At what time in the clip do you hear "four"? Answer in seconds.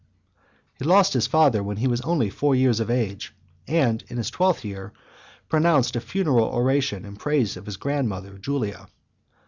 2.31-2.55